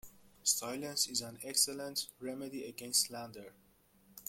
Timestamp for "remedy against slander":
2.19-3.53